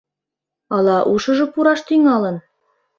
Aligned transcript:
Ала 0.75 0.97
ушыжо 1.13 1.45
пураш 1.53 1.79
тӱҥалын? 1.87 2.35